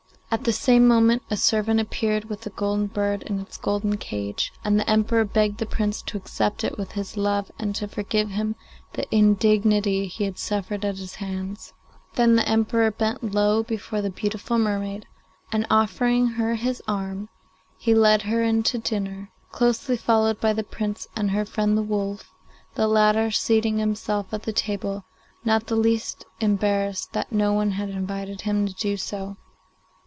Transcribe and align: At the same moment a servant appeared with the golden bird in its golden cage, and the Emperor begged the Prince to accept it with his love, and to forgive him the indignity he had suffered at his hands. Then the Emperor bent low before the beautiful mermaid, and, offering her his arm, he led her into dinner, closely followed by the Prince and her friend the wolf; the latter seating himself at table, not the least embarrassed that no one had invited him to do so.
At 0.33 0.45
the 0.45 0.53
same 0.53 0.87
moment 0.87 1.23
a 1.29 1.35
servant 1.35 1.81
appeared 1.81 2.23
with 2.29 2.43
the 2.43 2.51
golden 2.51 2.87
bird 2.87 3.23
in 3.23 3.41
its 3.41 3.57
golden 3.57 3.97
cage, 3.97 4.53
and 4.63 4.79
the 4.79 4.89
Emperor 4.89 5.25
begged 5.25 5.57
the 5.57 5.65
Prince 5.65 6.01
to 6.03 6.15
accept 6.15 6.63
it 6.63 6.77
with 6.77 6.93
his 6.93 7.17
love, 7.17 7.51
and 7.59 7.75
to 7.75 7.85
forgive 7.85 8.29
him 8.29 8.55
the 8.93 9.13
indignity 9.13 10.07
he 10.07 10.23
had 10.23 10.39
suffered 10.39 10.85
at 10.85 10.95
his 10.99 11.15
hands. 11.15 11.73
Then 12.15 12.37
the 12.37 12.47
Emperor 12.47 12.91
bent 12.91 13.33
low 13.33 13.61
before 13.61 14.01
the 14.01 14.09
beautiful 14.09 14.57
mermaid, 14.57 15.05
and, 15.51 15.67
offering 15.69 16.27
her 16.27 16.55
his 16.55 16.81
arm, 16.87 17.27
he 17.77 17.93
led 17.93 18.21
her 18.21 18.41
into 18.41 18.77
dinner, 18.77 19.29
closely 19.51 19.97
followed 19.97 20.39
by 20.39 20.53
the 20.53 20.63
Prince 20.63 21.09
and 21.13 21.31
her 21.31 21.43
friend 21.43 21.77
the 21.77 21.83
wolf; 21.83 22.31
the 22.75 22.87
latter 22.87 23.31
seating 23.31 23.79
himself 23.79 24.33
at 24.33 24.45
table, 24.55 25.03
not 25.43 25.67
the 25.67 25.75
least 25.75 26.23
embarrassed 26.39 27.11
that 27.11 27.33
no 27.33 27.51
one 27.51 27.71
had 27.71 27.89
invited 27.89 28.39
him 28.43 28.65
to 28.65 28.73
do 28.73 28.95
so. 28.95 29.35